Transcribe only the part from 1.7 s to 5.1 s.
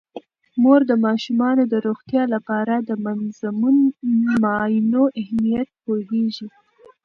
د روغتیا لپاره د منظمو معاینو